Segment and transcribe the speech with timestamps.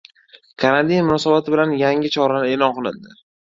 [0.63, 3.19] Karantin munosabati bilan yangi choralar e’lon qilindi